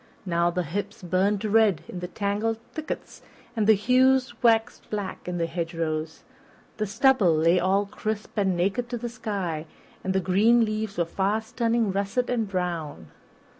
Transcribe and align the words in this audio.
Now 0.25 0.49
the 0.49 0.63
hips 0.63 1.03
burned 1.03 1.45
red 1.45 1.83
in 1.87 1.99
the 1.99 2.07
tangled 2.07 2.57
thickets 2.73 3.21
and 3.55 3.67
the 3.67 3.75
hews 3.75 4.33
waxed 4.41 4.89
black 4.89 5.27
in 5.27 5.37
the 5.37 5.45
hedgerows, 5.45 6.23
the 6.77 6.87
stubble 6.87 7.35
lay 7.35 7.59
all 7.59 7.85
crisp 7.85 8.35
and 8.35 8.57
naked 8.57 8.89
to 8.89 8.97
the 8.97 9.09
sky, 9.09 9.67
and 10.03 10.13
the 10.15 10.19
green 10.19 10.65
leaves 10.65 10.97
were 10.97 11.05
fast 11.05 11.55
turning 11.55 11.91
russet 11.91 12.31
and 12.31 12.49
brown. 12.49 13.11